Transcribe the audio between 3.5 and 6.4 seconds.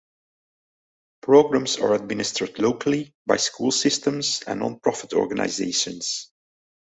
systems and non-profit organizations.